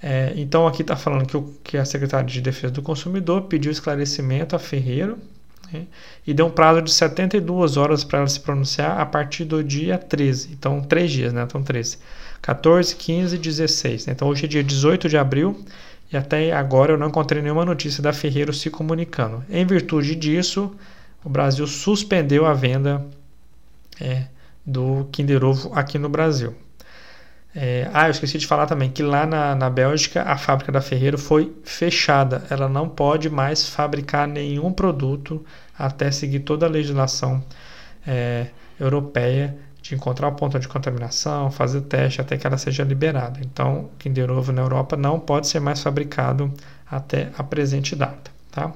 É, 0.00 0.32
então 0.36 0.64
aqui 0.64 0.82
está 0.82 0.94
falando 0.94 1.26
que, 1.26 1.36
o, 1.36 1.54
que 1.64 1.76
a 1.76 1.84
Secretaria 1.84 2.26
de 2.26 2.40
Defesa 2.40 2.72
do 2.72 2.82
Consumidor 2.82 3.42
pediu 3.42 3.72
esclarecimento 3.72 4.54
a 4.54 4.60
Ferreiro 4.60 5.18
né, 5.72 5.86
e 6.26 6.34
deu 6.34 6.46
um 6.46 6.50
prazo 6.50 6.82
de 6.82 6.92
72 6.92 7.76
horas 7.76 8.04
para 8.04 8.20
ela 8.20 8.28
se 8.28 8.40
pronunciar 8.40 9.00
a 9.00 9.06
partir 9.06 9.44
do 9.44 9.62
dia 9.62 9.98
13. 9.98 10.50
Então, 10.52 10.80
três 10.80 11.10
dias, 11.10 11.32
né? 11.32 11.42
Então, 11.42 11.62
13. 11.62 11.98
14, 12.42 12.94
15 12.94 13.36
e 13.36 13.38
16. 13.38 14.06
Né? 14.06 14.12
Então, 14.12 14.28
hoje 14.28 14.44
é 14.44 14.48
dia 14.48 14.62
18 14.62 15.08
de 15.08 15.16
abril 15.16 15.64
e 16.12 16.16
até 16.16 16.52
agora 16.52 16.92
eu 16.92 16.98
não 16.98 17.08
encontrei 17.08 17.42
nenhuma 17.42 17.64
notícia 17.64 18.02
da 18.02 18.12
Ferreiro 18.12 18.52
se 18.52 18.70
comunicando. 18.70 19.44
Em 19.50 19.66
virtude 19.66 20.14
disso, 20.14 20.72
o 21.24 21.28
Brasil 21.28 21.66
suspendeu 21.66 22.46
a 22.46 22.54
venda 22.54 23.04
é, 24.00 24.26
do 24.64 25.08
Kinder 25.10 25.44
Ovo 25.44 25.72
aqui 25.74 25.98
no 25.98 26.08
Brasil. 26.08 26.54
É, 27.58 27.88
ah, 27.94 28.06
eu 28.06 28.10
esqueci 28.10 28.36
de 28.36 28.46
falar 28.46 28.66
também 28.66 28.90
que 28.90 29.02
lá 29.02 29.24
na, 29.24 29.54
na 29.54 29.70
Bélgica 29.70 30.22
a 30.24 30.36
fábrica 30.36 30.70
da 30.70 30.82
Ferreiro 30.82 31.16
foi 31.16 31.56
fechada. 31.64 32.44
Ela 32.50 32.68
não 32.68 32.86
pode 32.86 33.30
mais 33.30 33.66
fabricar 33.66 34.28
nenhum 34.28 34.70
produto 34.70 35.42
até 35.78 36.10
seguir 36.10 36.40
toda 36.40 36.66
a 36.66 36.68
legislação 36.68 37.42
é, 38.06 38.48
europeia 38.78 39.56
de 39.80 39.94
encontrar 39.94 40.28
o 40.28 40.32
ponto 40.32 40.58
de 40.58 40.68
contaminação, 40.68 41.50
fazer 41.50 41.80
teste 41.82 42.20
até 42.20 42.36
que 42.36 42.46
ela 42.46 42.58
seja 42.58 42.84
liberada. 42.84 43.40
Então, 43.40 43.88
Kinder 43.98 44.30
Ovo 44.30 44.52
na 44.52 44.60
Europa 44.60 44.94
não 44.94 45.18
pode 45.18 45.46
ser 45.46 45.60
mais 45.60 45.80
fabricado 45.80 46.52
até 46.90 47.30
a 47.38 47.42
presente 47.42 47.96
data. 47.96 48.30
Tá? 48.50 48.70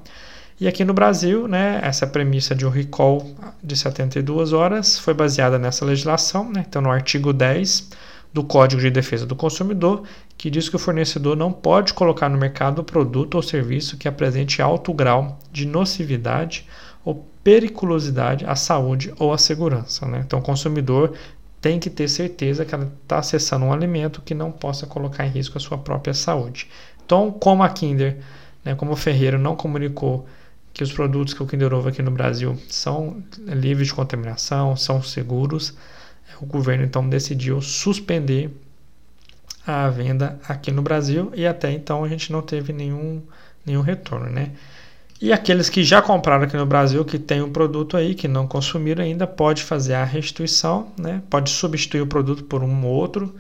E 0.59 0.67
aqui 0.67 0.87
no 0.87 0.95
Brasil, 0.95 1.47
né, 1.47 1.81
essa 1.83 2.07
premissa 2.07 2.55
de 2.55 2.65
um 2.65 2.71
recall 2.71 3.31
de 3.63 3.77
72 3.77 4.55
horas 4.55 4.99
foi 4.99 5.13
baseada 5.13 5.59
nessa 5.59 5.85
legislação, 5.85 6.51
né, 6.51 6.65
então 6.67 6.81
no 6.81 6.91
artigo 6.91 7.31
10 7.31 7.91
do 8.33 8.45
Código 8.45 8.81
de 8.81 8.91
Defesa 8.91 9.27
do 9.27 9.35
Consumidor, 9.35 10.05
que 10.39 10.51
diz 10.51 10.69
que 10.69 10.77
o 10.77 10.79
fornecedor 10.79 11.37
não 11.37 11.53
pode 11.53 11.93
colocar 11.93 12.29
no 12.29 12.39
mercado 12.39 12.85
produto 12.85 13.35
ou 13.35 13.43
serviço 13.43 13.97
que 13.97 14.07
apresente 14.07 14.63
alto 14.63 14.93
grau 14.95 15.39
de 15.51 15.67
nocividade 15.67 16.67
ou 17.05 17.27
periculosidade 17.43 18.45
à 18.45 18.55
saúde 18.55 19.13
ou 19.19 19.33
à 19.33 19.39
segurança. 19.39 20.07
Né? 20.07 20.23
Então, 20.25 20.39
o 20.39 20.43
consumidor 20.43 21.15
tem 21.61 21.79
que 21.79 21.91
ter 21.91 22.09
certeza 22.09 22.65
que 22.65 22.75
ela 22.75 22.91
está 23.03 23.19
acessando 23.19 23.67
um 23.67 23.73
alimento 23.73 24.23
que 24.23 24.35
não 24.35 24.51
possa 24.51 24.87
colocar 24.87 25.27
em 25.27 25.31
risco 25.31 25.59
a 25.59 25.61
sua 25.61 25.77
própria 25.77 26.15
saúde. 26.15 26.69
Então, 27.05 27.31
como 27.31 27.63
a 27.63 27.69
Kinder, 27.69 28.19
né, 28.65 28.75
como 28.75 28.93
o 28.93 28.97
Ferreiro 28.97 29.39
não 29.39 29.57
comunicou 29.57 30.27
que 30.73 30.83
os 30.83 30.93
produtos 30.93 31.35
que 31.35 31.43
o 31.43 31.47
Kinder 31.47 31.75
Ovo 31.75 31.89
aqui 31.89 32.03
no 32.03 32.11
Brasil 32.11 32.57
são 32.69 33.23
livres 33.47 33.89
de 33.89 33.95
contaminação, 33.95 34.77
são 34.77 35.03
seguros, 35.03 35.75
o 36.41 36.47
governo 36.47 36.85
então 36.85 37.09
decidiu 37.09 37.61
suspender 37.61 38.51
a 39.67 39.89
venda 39.89 40.39
aqui 40.49 40.71
no 40.71 40.83
Brasil 40.83 41.31
e 41.35 41.47
até 41.47 41.71
então 41.71 42.05
a 42.05 42.09
gente 42.09 42.33
não 42.33 42.43
teve 42.43 42.73
nenhum, 42.73 43.23
nenhum 43.65 43.83
retorno, 43.83 44.31
né? 44.31 44.53
E 45.21 45.35
aqueles 45.35 45.69
que 45.69 45.85
já 45.85 46.01
compraram 46.01 46.45
aqui 46.45 46.57
no 46.57 46.65
Brasil, 46.65 47.05
que 47.05 47.19
tem 47.19 47.43
um 47.43 47.53
produto 47.53 47.95
aí, 47.95 48.15
que 48.15 48.27
não 48.27 48.47
consumiram 48.47 49.05
ainda, 49.05 49.27
pode 49.27 49.63
fazer 49.63 49.93
a 49.93 50.03
restituição, 50.03 50.93
né? 50.99 51.23
Pode 51.29 51.51
substituir 51.51 52.01
o 52.01 52.07
produto 52.07 52.45
por 52.45 52.63
um 52.63 52.87
outro. 52.87 53.35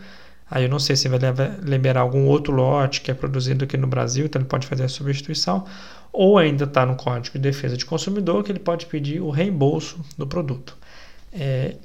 Aí 0.50 0.64
eu 0.64 0.68
não 0.68 0.78
sei 0.78 0.94
se 0.94 1.08
vai 1.08 1.18
liberar 1.62 2.02
algum 2.02 2.26
outro 2.26 2.52
lote 2.52 3.00
que 3.00 3.10
é 3.10 3.14
produzido 3.14 3.64
aqui 3.64 3.78
no 3.78 3.86
Brasil, 3.86 4.26
então 4.26 4.42
ele 4.42 4.48
pode 4.48 4.66
fazer 4.66 4.84
a 4.84 4.88
substituição. 4.88 5.64
Ou 6.12 6.36
ainda 6.36 6.64
está 6.64 6.84
no 6.84 6.96
Código 6.96 7.38
de 7.38 7.42
Defesa 7.42 7.78
de 7.78 7.86
Consumidor, 7.86 8.44
que 8.44 8.52
ele 8.52 8.58
pode 8.58 8.84
pedir 8.84 9.22
o 9.22 9.30
reembolso 9.30 10.00
do 10.18 10.26
produto. 10.26 10.76
É, 11.32 11.76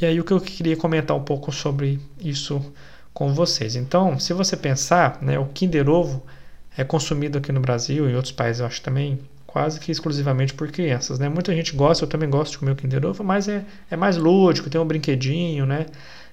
e 0.00 0.06
aí 0.06 0.20
o 0.20 0.24
que 0.24 0.32
eu 0.32 0.40
queria 0.40 0.76
comentar 0.76 1.16
um 1.16 1.22
pouco 1.22 1.50
sobre 1.50 2.00
isso 2.20 2.64
com 3.12 3.34
vocês. 3.34 3.74
Então, 3.74 4.18
se 4.18 4.32
você 4.32 4.56
pensar, 4.56 5.18
né, 5.20 5.38
o 5.38 5.46
Kinder 5.46 5.88
Ovo 5.88 6.22
é 6.76 6.84
consumido 6.84 7.38
aqui 7.38 7.50
no 7.50 7.60
Brasil 7.60 8.08
e 8.08 8.12
em 8.12 8.14
outros 8.14 8.32
países, 8.32 8.60
eu 8.60 8.66
acho 8.66 8.80
também, 8.80 9.18
quase 9.44 9.80
que 9.80 9.90
exclusivamente 9.90 10.54
por 10.54 10.70
crianças. 10.70 11.18
Né? 11.18 11.28
Muita 11.28 11.52
gente 11.52 11.74
gosta, 11.74 12.04
eu 12.04 12.08
também 12.08 12.30
gosto 12.30 12.52
de 12.52 12.58
comer 12.58 12.72
o 12.72 12.76
Kinder 12.76 13.04
Ovo, 13.04 13.24
mas 13.24 13.48
é, 13.48 13.64
é 13.90 13.96
mais 13.96 14.16
lúdico, 14.16 14.70
tem 14.70 14.80
um 14.80 14.86
brinquedinho, 14.86 15.66
né? 15.66 15.86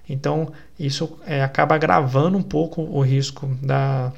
Então, 0.07 0.51
isso 0.79 1.17
é, 1.25 1.41
acaba 1.41 1.74
agravando 1.74 2.38
um 2.38 2.43
pouco 2.43 2.84
o 2.84 3.01
risco 3.01 3.48
da, 3.63 4.12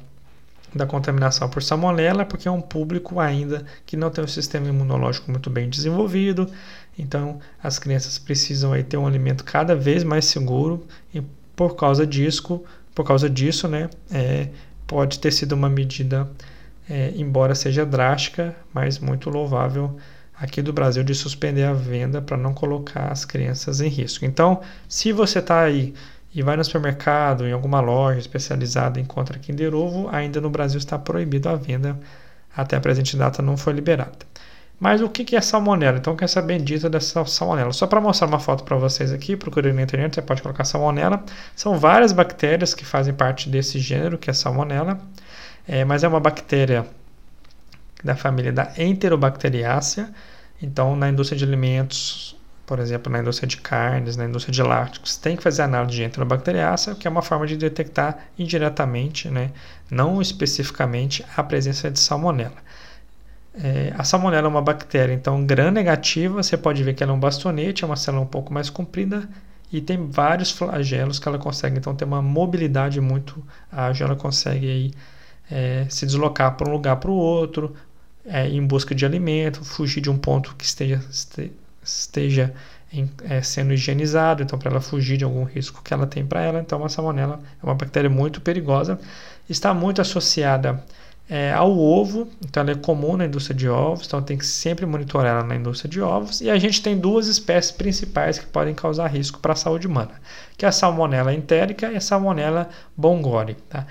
da 0.74 0.86
contaminação 0.86 1.48
por 1.48 1.62
salmonela, 1.62 2.26
porque 2.26 2.46
é 2.46 2.50
um 2.50 2.60
público 2.60 3.18
ainda 3.18 3.64
que 3.86 3.96
não 3.96 4.10
tem 4.10 4.22
um 4.22 4.28
sistema 4.28 4.68
imunológico 4.68 5.30
muito 5.30 5.48
bem 5.48 5.70
desenvolvido. 5.70 6.50
Então, 6.98 7.38
as 7.62 7.78
crianças 7.78 8.18
precisam 8.18 8.72
aí 8.72 8.82
ter 8.82 8.96
um 8.96 9.06
alimento 9.06 9.44
cada 9.44 9.74
vez 9.74 10.02
mais 10.02 10.24
seguro 10.24 10.86
e 11.14 11.22
por 11.54 11.76
causa 11.76 12.06
disso, 12.06 12.62
por 12.94 13.04
causa 13.04 13.30
disso, 13.30 13.68
né, 13.68 13.88
é, 14.10 14.48
pode 14.86 15.18
ter 15.20 15.32
sido 15.32 15.52
uma 15.52 15.68
medida, 15.68 16.28
é, 16.88 17.12
embora 17.16 17.54
seja 17.54 17.86
drástica, 17.86 18.54
mas 18.72 18.98
muito 18.98 19.30
louvável 19.30 19.96
aqui 20.40 20.62
do 20.62 20.72
Brasil 20.72 21.02
de 21.02 21.14
suspender 21.14 21.64
a 21.64 21.72
venda 21.72 22.22
para 22.22 22.36
não 22.36 22.54
colocar 22.54 23.10
as 23.10 23.24
crianças 23.24 23.80
em 23.80 23.88
risco. 23.88 24.24
Então, 24.24 24.60
se 24.88 25.12
você 25.12 25.40
está 25.40 25.62
aí 25.62 25.94
e 26.34 26.42
vai 26.42 26.56
no 26.56 26.64
supermercado, 26.64 27.46
em 27.46 27.52
alguma 27.52 27.80
loja 27.80 28.18
especializada, 28.18 29.00
encontra 29.00 29.38
Kinder 29.38 29.74
Ovo, 29.74 30.08
ainda 30.10 30.40
no 30.40 30.50
Brasil 30.50 30.78
está 30.78 30.98
proibido 30.98 31.48
a 31.48 31.56
venda, 31.56 31.98
até 32.56 32.76
a 32.76 32.80
presente 32.80 33.16
data 33.16 33.42
não 33.42 33.56
foi 33.56 33.72
liberada. 33.72 34.27
Mas 34.80 35.00
o 35.00 35.08
que 35.08 35.34
é 35.34 35.40
salmonela? 35.40 35.98
Então, 35.98 36.14
que 36.14 36.22
é 36.22 36.26
essa 36.26 36.40
bendita 36.40 36.88
dessa 36.88 37.24
salmonela? 37.24 37.72
Só 37.72 37.86
para 37.86 38.00
mostrar 38.00 38.28
uma 38.28 38.38
foto 38.38 38.62
para 38.62 38.76
vocês 38.76 39.12
aqui, 39.12 39.36
procurei 39.36 39.72
na 39.72 39.82
internet, 39.82 40.14
você 40.14 40.22
pode 40.22 40.40
colocar 40.40 40.64
salmonela. 40.64 41.24
São 41.56 41.76
várias 41.78 42.12
bactérias 42.12 42.74
que 42.74 42.84
fazem 42.84 43.12
parte 43.12 43.48
desse 43.48 43.80
gênero, 43.80 44.16
que 44.16 44.30
é 44.30 44.32
salmonela, 44.32 45.00
é, 45.66 45.84
mas 45.84 46.04
é 46.04 46.08
uma 46.08 46.20
bactéria 46.20 46.86
da 48.04 48.14
família 48.14 48.52
da 48.52 48.72
Enterobacteriaceae. 48.78 50.06
Então, 50.62 50.94
na 50.94 51.08
indústria 51.08 51.36
de 51.36 51.44
alimentos, 51.44 52.36
por 52.64 52.78
exemplo, 52.78 53.10
na 53.10 53.18
indústria 53.18 53.48
de 53.48 53.56
carnes, 53.56 54.16
na 54.16 54.26
indústria 54.26 54.52
de 54.52 54.62
lácteos, 54.62 55.16
tem 55.16 55.36
que 55.36 55.42
fazer 55.42 55.62
análise 55.62 55.96
de 55.96 56.04
Enterobacteriaceae, 56.04 56.94
que 56.94 57.08
é 57.08 57.10
uma 57.10 57.22
forma 57.22 57.48
de 57.48 57.56
detectar 57.56 58.28
indiretamente, 58.38 59.28
né, 59.28 59.50
não 59.90 60.22
especificamente, 60.22 61.24
a 61.36 61.42
presença 61.42 61.90
de 61.90 61.98
salmonela. 61.98 62.68
É, 63.60 63.92
a 63.98 64.04
salmonela 64.04 64.46
é 64.46 64.50
uma 64.50 64.62
bactéria, 64.62 65.12
então, 65.12 65.44
gram-negativa, 65.44 66.40
você 66.42 66.56
pode 66.56 66.82
ver 66.84 66.94
que 66.94 67.02
ela 67.02 67.10
é 67.12 67.14
um 67.14 67.18
bastonete, 67.18 67.82
é 67.82 67.86
uma 67.86 67.96
célula 67.96 68.22
um 68.22 68.26
pouco 68.26 68.52
mais 68.54 68.70
comprida 68.70 69.28
e 69.72 69.80
tem 69.80 70.08
vários 70.08 70.52
flagelos 70.52 71.18
que 71.18 71.26
ela 71.28 71.38
consegue, 71.38 71.76
então, 71.78 71.94
ter 71.94 72.04
uma 72.04 72.22
mobilidade 72.22 73.00
muito 73.00 73.44
ágil, 73.70 74.06
ela 74.06 74.14
consegue 74.14 74.66
aí, 74.70 74.90
é, 75.50 75.86
se 75.88 76.06
deslocar 76.06 76.56
para 76.56 76.68
um 76.68 76.72
lugar 76.72 76.96
para 76.96 77.10
o 77.10 77.14
outro, 77.14 77.74
é, 78.24 78.46
em 78.46 78.64
busca 78.64 78.94
de 78.94 79.04
alimento, 79.04 79.64
fugir 79.64 80.00
de 80.00 80.10
um 80.10 80.16
ponto 80.16 80.54
que 80.54 80.64
esteja, 80.64 81.02
esteja 81.82 82.54
em, 82.92 83.10
é, 83.24 83.42
sendo 83.42 83.72
higienizado, 83.72 84.42
então 84.42 84.58
para 84.58 84.70
ela 84.70 84.80
fugir 84.80 85.16
de 85.16 85.24
algum 85.24 85.44
risco 85.44 85.82
que 85.82 85.92
ela 85.92 86.06
tem 86.06 86.24
para 86.24 86.42
ela. 86.42 86.60
Então 86.60 86.84
a 86.84 86.88
salmonela 86.88 87.40
é 87.62 87.66
uma 87.66 87.74
bactéria 87.74 88.10
muito 88.10 88.40
perigosa, 88.40 88.98
está 89.48 89.74
muito 89.74 90.00
associada 90.00 90.84
é, 91.30 91.52
ao 91.52 91.76
ovo, 91.76 92.26
então 92.42 92.62
ela 92.62 92.70
é 92.72 92.74
comum 92.74 93.16
na 93.16 93.26
indústria 93.26 93.54
de 93.54 93.68
ovos, 93.68 94.06
então 94.06 94.22
tem 94.22 94.38
que 94.38 94.46
sempre 94.46 94.86
monitorar 94.86 95.38
ela 95.38 95.44
na 95.44 95.56
indústria 95.56 95.90
de 95.90 96.00
ovos. 96.00 96.40
E 96.40 96.48
a 96.48 96.58
gente 96.58 96.82
tem 96.82 96.98
duas 96.98 97.26
espécies 97.26 97.70
principais 97.70 98.38
que 98.38 98.46
podem 98.46 98.74
causar 98.74 99.08
risco 99.08 99.38
para 99.38 99.52
a 99.52 99.56
saúde 99.56 99.86
humana, 99.86 100.12
que 100.56 100.64
é 100.64 100.68
a 100.68 100.72
salmonela 100.72 101.34
entérica 101.34 101.92
e 101.92 101.96
a 101.96 102.00
salmonela 102.00 102.70
bongori. 102.96 103.56
Tá? 103.68 103.86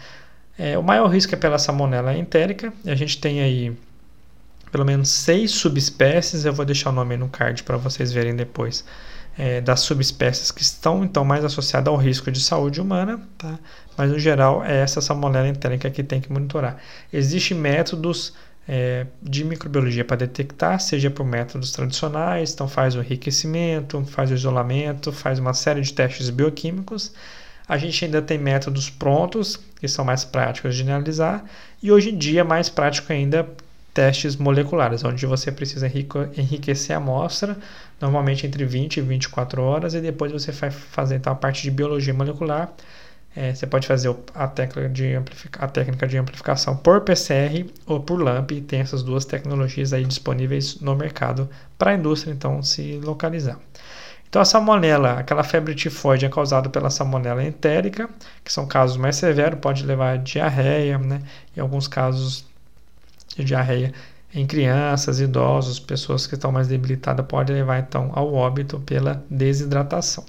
É, 0.57 0.77
o 0.77 0.83
maior 0.83 1.07
risco 1.07 1.35
é 1.35 1.37
pela 1.37 1.59
salmonela 1.59 2.17
entérica, 2.17 2.73
a 2.85 2.95
gente 2.95 3.19
tem 3.19 3.41
aí 3.41 3.77
pelo 4.71 4.83
menos 4.83 5.09
seis 5.09 5.51
subespécies, 5.51 6.43
eu 6.43 6.51
vou 6.51 6.65
deixar 6.65 6.89
o 6.89 6.93
nome 6.93 7.15
no 7.15 7.29
card 7.29 7.63
para 7.63 7.77
vocês 7.77 8.11
verem 8.11 8.35
depois 8.35 8.83
é, 9.37 9.61
das 9.61 9.81
subespécies 9.81 10.51
que 10.51 10.61
estão 10.61 11.03
então 11.03 11.23
mais 11.23 11.45
associadas 11.45 11.87
ao 11.87 11.97
risco 11.97 12.31
de 12.31 12.41
saúde 12.41 12.81
humana, 12.81 13.21
tá? 13.37 13.59
mas 13.95 14.11
no 14.11 14.17
geral 14.17 14.63
é 14.63 14.81
essa 14.81 14.99
salmonela 14.99 15.47
entérica 15.47 15.89
que 15.89 16.03
tem 16.03 16.19
que 16.19 16.31
monitorar. 16.31 16.77
Existem 17.13 17.55
métodos 17.55 18.33
é, 18.67 19.05
de 19.21 19.43
microbiologia 19.43 20.03
para 20.03 20.17
detectar, 20.17 20.79
seja 20.79 21.09
por 21.09 21.25
métodos 21.25 21.71
tradicionais, 21.71 22.53
então 22.53 22.67
faz 22.67 22.95
o 22.95 22.99
enriquecimento, 22.99 24.03
faz 24.05 24.31
o 24.31 24.33
isolamento, 24.33 25.11
faz 25.11 25.39
uma 25.39 25.53
série 25.53 25.81
de 25.81 25.93
testes 25.93 26.29
bioquímicos. 26.29 27.13
A 27.67 27.77
gente 27.77 28.03
ainda 28.05 28.21
tem 28.21 28.37
métodos 28.37 28.89
prontos, 28.89 29.59
que 29.79 29.87
são 29.87 30.03
mais 30.03 30.25
práticos 30.25 30.75
de 30.75 30.83
analisar, 30.83 31.45
e 31.83 31.91
hoje 31.91 32.09
em 32.09 32.17
dia 32.17 32.41
é 32.41 32.43
mais 32.43 32.69
prático 32.69 33.11
ainda 33.11 33.47
testes 33.97 34.35
moleculares, 34.35 35.03
onde 35.03 35.25
você 35.25 35.51
precisa 35.51 35.87
enriquecer 35.87 36.95
a 36.95 36.99
amostra, 36.99 37.57
normalmente 37.99 38.45
entre 38.45 38.63
20 38.63 38.97
e 38.97 39.01
24 39.01 39.59
horas, 39.59 39.95
e 39.95 39.99
depois 39.99 40.31
você 40.31 40.51
vai 40.51 40.69
fazer 40.69 41.15
então, 41.15 41.33
a 41.33 41.35
parte 41.35 41.63
de 41.63 41.71
biologia 41.71 42.13
molecular. 42.13 42.71
É, 43.35 43.55
você 43.55 43.65
pode 43.65 43.87
fazer 43.87 44.15
a 44.35 44.47
técnica, 44.47 44.87
de 44.87 45.15
a 45.57 45.67
técnica 45.67 46.07
de 46.07 46.15
amplificação 46.15 46.77
por 46.77 47.01
PCR 47.01 47.65
ou 47.87 47.99
por 47.99 48.21
LAMP, 48.21 48.61
tem 48.67 48.81
essas 48.81 49.01
duas 49.01 49.25
tecnologias 49.25 49.93
aí 49.93 50.05
disponíveis 50.05 50.79
no 50.79 50.95
mercado 50.95 51.49
para 51.75 51.89
a 51.91 51.95
indústria 51.95 52.31
então 52.31 52.61
se 52.61 52.99
localizar. 53.03 53.59
Então 54.29 54.39
a 54.41 54.45
salmonela, 54.45 55.13
aquela 55.13 55.43
febre 55.43 55.73
tifoide 55.73 56.25
é 56.25 56.29
causada 56.29 56.69
pela 56.69 56.91
salmonela 56.91 57.43
entérica, 57.43 58.07
que 58.43 58.53
são 58.53 58.67
casos 58.67 58.95
mais 58.95 59.15
severos, 59.15 59.59
pode 59.59 59.83
levar 59.83 60.11
a 60.13 60.17
diarreia, 60.17 60.99
né? 60.99 61.21
Em 61.55 61.61
alguns 61.61 61.87
casos 61.87 62.45
de 63.37 63.43
diarreia 63.43 63.93
em 64.33 64.45
crianças, 64.45 65.19
idosos, 65.19 65.79
pessoas 65.79 66.27
que 66.27 66.35
estão 66.35 66.51
mais 66.51 66.67
debilitadas, 66.67 67.25
pode 67.25 67.53
levar 67.53 67.79
então 67.79 68.11
ao 68.13 68.33
óbito 68.33 68.79
pela 68.79 69.23
desidratação. 69.29 70.25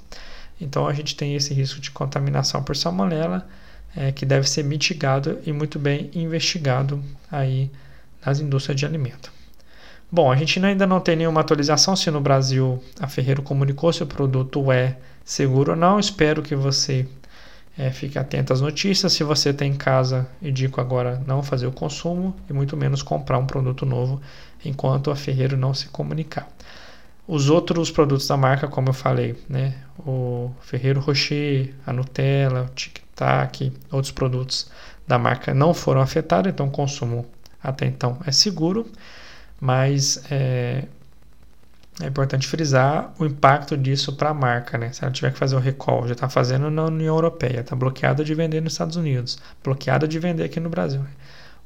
Então 0.61 0.87
a 0.87 0.93
gente 0.93 1.17
tem 1.17 1.35
esse 1.35 1.53
risco 1.53 1.81
de 1.81 1.91
contaminação 1.91 2.63
por 2.63 2.77
salmonela 2.77 3.47
é, 3.97 4.13
que 4.13 4.25
deve 4.25 4.49
ser 4.49 4.65
mitigado 4.65 5.39
e 5.45 5.53
muito 5.53 5.79
bem 5.79 6.11
investigado 6.15 7.03
aí 7.31 7.71
nas 8.25 8.41
indústrias 8.41 8.79
de 8.79 8.87
alimento. 8.87 9.33
Bom, 10.11 10.33
a 10.33 10.37
gente 10.37 10.65
ainda 10.65 10.87
não 10.87 11.01
tem 11.01 11.17
nenhuma 11.17 11.41
atualização 11.41 11.95
se 11.95 12.11
no 12.11 12.21
Brasil 12.21 12.83
a 12.99 13.07
Ferreiro 13.07 13.43
comunicou 13.43 13.93
se 13.93 14.03
o 14.03 14.07
produto 14.07 14.73
é 14.73 14.97
seguro 15.25 15.73
ou 15.73 15.77
não. 15.77 16.01
Espero 16.01 16.43
que 16.43 16.57
você 16.57 17.07
é, 17.79 17.93
fique 17.93 18.19
atento 18.19 18.53
às 18.53 18.61
notícias. 18.61 19.13
Se 19.13 19.23
você 19.23 19.55
tem 19.55 19.71
em 19.71 19.77
casa, 19.77 20.27
indico 20.43 20.81
agora 20.81 21.23
não 21.25 21.43
fazer 21.43 21.69
o 21.69 21.73
consumo 21.73 22.35
e 22.51 22.53
muito 22.53 22.77
menos 22.77 23.03
comprar 23.03 23.39
um 23.39 23.47
produto 23.47 23.87
novo 23.87 24.21
enquanto 24.65 25.13
a 25.13 25.17
Ferreiro 25.17 25.57
não 25.57 25.73
se 25.73 25.87
comunicar. 25.89 26.49
Os 27.27 27.49
outros 27.49 27.91
produtos 27.91 28.27
da 28.27 28.37
marca, 28.37 28.67
como 28.67 28.89
eu 28.89 28.93
falei, 28.93 29.37
né, 29.49 29.75
o 29.99 30.51
Ferreiro 30.63 30.99
Rocher, 30.99 31.75
a 31.87 31.93
Nutella, 31.93 32.63
o 32.63 32.75
Tic 32.75 32.99
Tac, 33.15 33.71
outros 33.93 34.11
produtos 34.11 34.71
da 35.07 35.19
marca 35.19 35.55
não 35.55 35.73
foram 35.73 36.01
afetados, 36.01 36.51
então 36.51 36.67
o 36.67 36.71
consumo 36.71 37.27
até 37.63 37.87
então 37.87 38.19
é 38.27 38.33
seguro, 38.33 38.91
mas 39.61 40.23
é, 40.31 40.85
é 42.01 42.07
importante 42.07 42.47
frisar 42.47 43.13
o 43.19 43.27
impacto 43.27 43.77
disso 43.77 44.13
para 44.13 44.31
a 44.31 44.35
marca, 44.35 44.79
né? 44.79 44.93
Se 44.93 45.03
ela 45.03 45.13
tiver 45.13 45.33
que 45.33 45.39
fazer 45.39 45.57
o 45.57 45.59
recall, 45.59 46.07
já 46.07 46.13
está 46.13 46.29
fazendo 46.29 46.71
na 46.71 46.85
União 46.85 47.15
Europeia, 47.15 47.61
está 47.61 47.75
bloqueada 47.75 48.25
de 48.25 48.35
vender 48.35 48.61
nos 48.61 48.75
Estados 48.75 48.97
Unidos, 48.97 49.39
bloqueada 49.65 50.07
de 50.07 50.19
vender 50.19 50.45
aqui 50.45 50.61
no 50.61 50.69
Brasil. 50.69 51.01
Né? 51.01 51.11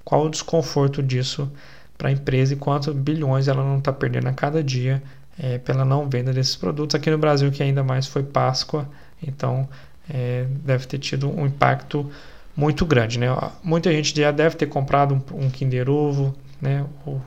Qual 0.04 0.24
o 0.24 0.30
desconforto 0.30 1.02
disso 1.02 1.50
para 1.98 2.08
a 2.08 2.12
empresa 2.12 2.54
e 2.54 2.56
quantos 2.56 2.94
bilhões 2.94 3.46
ela 3.46 3.62
não 3.62 3.78
está 3.78 3.92
perdendo 3.92 4.28
a 4.28 4.32
cada 4.32 4.64
dia 4.64 5.02
é, 5.38 5.58
pela 5.58 5.84
não 5.84 6.08
venda 6.08 6.32
desses 6.32 6.56
produtos 6.56 6.94
aqui 6.94 7.10
no 7.10 7.18
Brasil, 7.18 7.50
que 7.50 7.62
ainda 7.62 7.84
mais 7.84 8.06
foi 8.06 8.22
Páscoa, 8.22 8.88
então 9.22 9.68
é, 10.08 10.46
deve 10.64 10.86
ter 10.86 10.98
tido 10.98 11.30
um 11.30 11.46
impacto 11.46 12.10
muito 12.56 12.86
grande, 12.86 13.18
né? 13.18 13.26
Muita 13.62 13.92
gente 13.92 14.18
já 14.18 14.30
deve 14.30 14.56
ter 14.56 14.66
comprado 14.66 15.14
um, 15.14 15.44
um 15.44 15.50
Kinder 15.50 15.90
Ovo, 15.90 16.34
né? 16.60 16.86
O, 17.06 17.20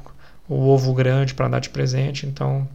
o 0.47 0.69
ovo 0.69 0.93
grande 0.93 1.33
para 1.33 1.47
dar 1.47 1.59
de 1.59 1.69
presente, 1.69 2.25
então 2.25 2.67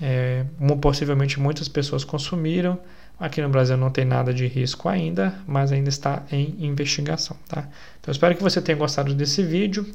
é, 0.00 0.44
possivelmente 0.80 1.38
muitas 1.38 1.68
pessoas 1.68 2.04
consumiram. 2.04 2.78
Aqui 3.18 3.42
no 3.42 3.50
Brasil 3.50 3.76
não 3.76 3.90
tem 3.90 4.04
nada 4.04 4.32
de 4.32 4.46
risco 4.46 4.88
ainda, 4.88 5.34
mas 5.46 5.70
ainda 5.72 5.90
está 5.90 6.22
em 6.32 6.56
investigação, 6.58 7.36
tá? 7.46 7.68
Então 8.00 8.10
espero 8.10 8.34
que 8.34 8.42
você 8.42 8.62
tenha 8.62 8.78
gostado 8.78 9.12
desse 9.12 9.42
vídeo. 9.42 9.86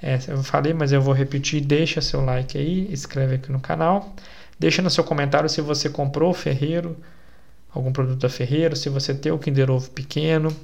É, 0.00 0.18
eu 0.28 0.42
falei, 0.44 0.72
mas 0.72 0.92
eu 0.92 1.02
vou 1.02 1.12
repetir. 1.12 1.60
Deixa 1.60 2.00
seu 2.00 2.24
like 2.24 2.56
aí, 2.56 2.88
escreve 2.92 3.34
aqui 3.34 3.50
no 3.50 3.58
canal. 3.58 4.14
Deixa 4.58 4.80
no 4.82 4.90
seu 4.90 5.02
comentário 5.02 5.48
se 5.48 5.60
você 5.60 5.88
comprou 5.88 6.32
Ferreiro, 6.32 6.96
algum 7.74 7.92
produto 7.92 8.20
da 8.20 8.28
Ferreiro, 8.28 8.76
se 8.76 8.88
você 8.88 9.14
tem 9.14 9.32
o 9.32 9.38
Kinder 9.38 9.70
Ovo 9.70 9.90
pequeno. 9.90 10.54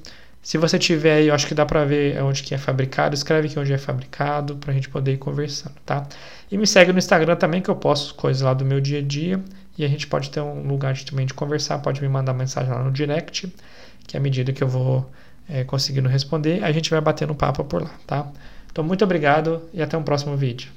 Se 0.47 0.59
você 0.59 0.79
tiver 0.79 1.15
aí, 1.15 1.27
eu 1.27 1.35
acho 1.35 1.45
que 1.45 1.55
dá 1.57 1.67
para 1.67 1.85
ver 1.85 2.23
onde 2.23 2.41
que 2.45 2.55
é 2.55 2.59
fabricado, 2.59 3.17
escreve 3.17 3.49
aqui 3.49 3.59
onde 3.59 3.73
é 3.73 3.79
fabricado 3.79 4.55
para 4.55 4.71
a 4.71 4.75
gente 4.75 4.89
poder 4.89 5.15
ir 5.15 5.17
conversando, 5.17 5.75
tá? 5.85 6.07
E 6.49 6.57
me 6.57 6.65
segue 6.69 6.93
no 6.93 7.01
Instagram 7.01 7.35
também 7.35 7.61
que 7.61 7.69
eu 7.69 7.75
posto 7.75 8.15
coisas 8.15 8.43
lá 8.43 8.55
do 8.55 8.65
meu 8.65 8.81
dia 8.81 9.01
a 9.01 9.03
dia 9.03 9.43
e 9.77 9.85
a 9.85 9.89
gente 9.89 10.07
pode 10.07 10.31
ter 10.31 10.41
um 10.41 10.69
lugar 10.69 10.95
de, 10.95 11.05
também 11.05 11.27
de 11.27 11.35
conversar, 11.35 11.81
pode 11.81 12.01
me 12.01 12.09
mandar 12.09 12.33
mensagem 12.33 12.73
lá 12.73 12.81
no 12.81 12.93
direct, 12.93 13.53
que 14.07 14.17
à 14.17 14.21
medida 14.21 14.53
que 14.53 14.63
eu 14.63 14.69
vou 14.69 15.11
é, 15.49 15.65
conseguindo 15.65 16.09
responder, 16.09 16.63
a 16.63 16.71
gente 16.71 16.91
vai 16.91 17.01
batendo 17.01 17.35
papo 17.35 17.65
por 17.65 17.83
lá, 17.83 17.91
tá? 18.07 18.29
Então 18.71 18.85
muito 18.85 19.03
obrigado 19.03 19.63
e 19.75 19.83
até 19.83 19.99
um 19.99 20.05
próximo 20.05 20.37
vídeo. 20.37 20.71